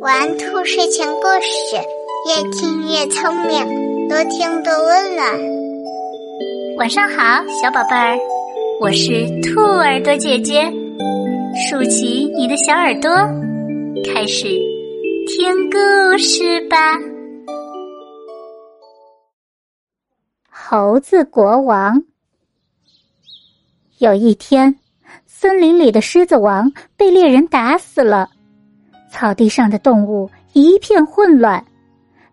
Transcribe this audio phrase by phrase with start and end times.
[0.00, 1.76] 玩兔睡前故事，
[2.28, 5.26] 越听越聪明，多听多温暖。
[6.76, 8.18] 晚上好，小宝贝儿，
[8.82, 10.70] 我是兔耳朵姐姐，
[11.70, 13.10] 竖起你的小耳朵，
[14.04, 14.48] 开始
[15.28, 16.76] 听故事吧。
[20.50, 22.02] 猴子国王。
[23.98, 24.78] 有一天。
[25.26, 28.30] 森林里的狮子王被猎人打死了，
[29.14, 31.64] 草地上的动物一片混乱。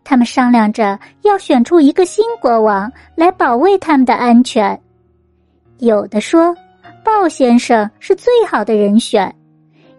[0.04, 4.82] 他们商量着要选出一个新国王来保卫他们的安全。
[5.78, 6.56] 有的说，
[7.04, 9.34] 豹先生是最好的人选，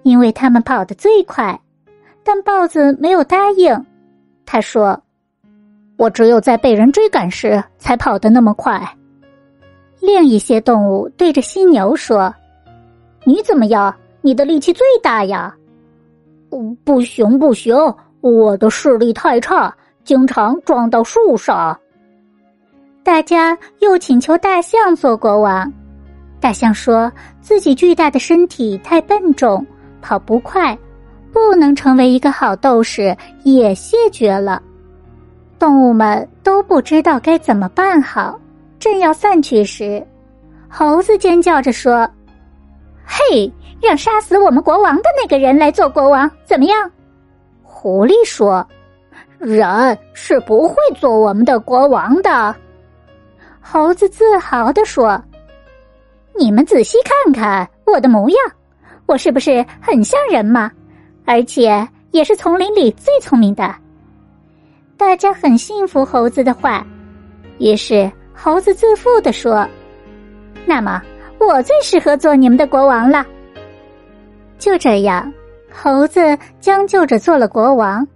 [0.02, 1.56] 因为他们跑得最快。
[2.24, 3.86] 但豹子没有答应。
[4.44, 5.00] 他说
[5.96, 8.82] ：“我只有在被人追赶时才跑得那么快。”
[10.02, 12.34] 另一些动物对着犀牛说。
[13.24, 13.94] 你怎么样？
[14.20, 15.54] 你的力气最大呀！
[16.84, 17.74] 不行不行，
[18.20, 21.78] 我的视力太差，经常撞到树上。
[23.02, 25.72] 大家又请求大象做国王。
[26.40, 29.64] 大象说自己巨大的身体太笨重，
[30.00, 30.76] 跑不快，
[31.32, 34.62] 不能成为一个好斗士，也谢绝了。
[35.58, 38.38] 动物们都不知道该怎么办好。
[38.78, 40.04] 正要散去时，
[40.68, 42.08] 猴子尖叫着说。
[43.06, 46.90] 嘿，让杀死我们国王的那个人来做国王，怎么样？
[47.62, 48.66] 狐狸说
[49.38, 52.54] ：“人是不会做我们的国王的。”
[53.60, 55.20] 猴子自豪地说
[56.38, 58.38] ：“你们仔细看看我的模样，
[59.06, 60.70] 我是不是很像人嘛？
[61.24, 63.74] 而且也是丛林里最聪明的。”
[64.96, 66.86] 大家很信服猴子的话，
[67.58, 69.66] 于是猴子自负地说
[70.64, 71.02] ：“那么。”
[71.46, 73.26] 我最适合做你们的国王了。
[74.58, 75.32] 就这样，
[75.72, 78.06] 猴子将就着做了国王，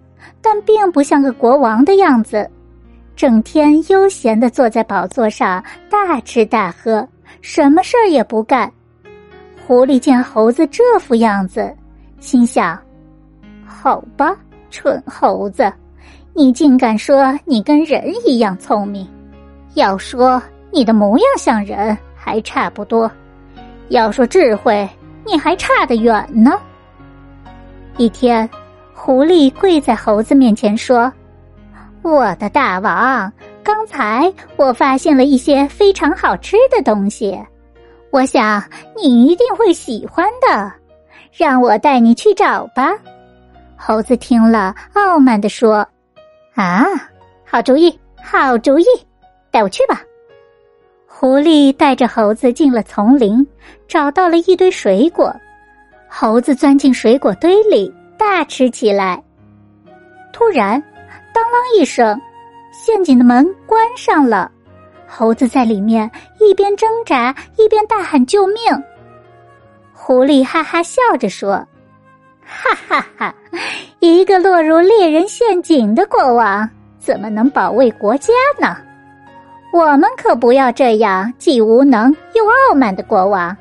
[0.41, 2.49] 但并不像个国王的样子，
[3.17, 7.07] 整天悠闲的坐在宝座上大吃大喝，
[7.41, 8.70] 什么事儿也不干。
[9.67, 11.75] 狐狸见猴子这副样子，
[12.20, 12.79] 心想
[13.67, 14.36] ：“好吧，
[14.70, 15.73] 蠢猴子，
[16.33, 19.05] 你竟敢说你跟人一样聪明？
[19.75, 23.09] 要说你的模样像人。”还差不多，
[23.91, 24.89] 要说智慧，
[25.25, 26.61] 你还差得远呢。
[27.98, 28.51] 一天，
[28.92, 31.11] 狐狸跪在猴子面前说
[32.03, 33.33] ：“我的大王，
[33.63, 37.41] 刚才我发现了一些非常好吃的东西，
[38.11, 38.61] 我想
[38.97, 40.73] 你一定会喜欢的，
[41.33, 42.91] 让我带你去找吧。”
[43.79, 45.86] 猴子听了，傲慢的说
[46.57, 46.85] ：“啊，
[47.45, 48.85] 好主意，好主意，
[49.53, 50.03] 带我去吧。”
[51.19, 53.45] 狐狸带着猴子进了丛林，
[53.89, 55.35] 找到了一堆水果。
[56.07, 59.23] 猴子钻进水果堆里，大吃起来。
[60.31, 60.73] 突然，
[61.33, 62.21] 当啷一声，
[62.71, 64.53] 陷阱的门关上了。
[65.09, 68.57] 猴子在里面一边挣扎，一边大喊救命。
[69.95, 71.67] 狐狸哈哈笑着说
[72.45, 73.35] ：“哈哈哈，
[74.01, 78.77] 一个落入猎人陷阱的国王，怎么能保卫国家呢？”
[79.77, 83.55] 我们可不要这样既无能又傲慢的国王。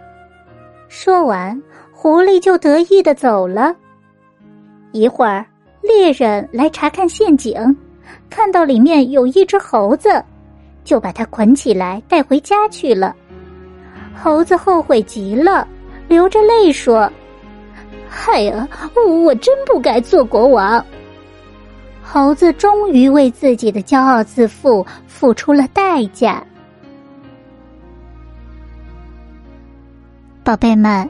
[0.87, 1.61] 说完，
[1.91, 3.75] 狐狸就得意的走了。
[4.93, 5.45] 一会儿，
[5.81, 7.53] 猎人来查看陷阱，
[8.29, 10.23] 看到里面有一只猴子，
[10.85, 13.13] 就把它捆起来带回家去了。
[14.15, 15.67] 猴子后悔极了，
[16.07, 17.11] 流着泪说
[18.07, 18.65] ：“嗨呀，
[19.05, 20.81] 我真不该做国王。”
[22.07, 26.41] 猴子终于为自己的骄傲自负付出了代价。
[30.43, 31.09] 宝贝们，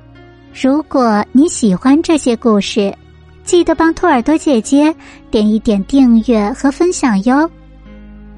[0.53, 2.95] 如果你喜欢这些故事，
[3.43, 4.95] 记得帮兔耳朵姐姐
[5.29, 7.49] 点一点订阅和分享哟。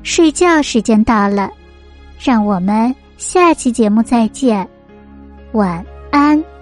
[0.02, 1.52] 睡觉时间到了，
[2.20, 4.68] 让我们下期节目再见，
[5.52, 6.57] 晚安。